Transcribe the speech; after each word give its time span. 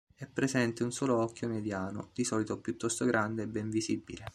È 0.15 0.25
presente 0.25 0.83
un 0.83 0.91
solo 0.91 1.17
occhio 1.21 1.47
mediano, 1.47 2.09
di 2.15 2.23
solito 2.23 2.59
piuttosto 2.59 3.05
grande 3.05 3.43
e 3.43 3.47
ben 3.47 3.69
visibile. 3.69 4.23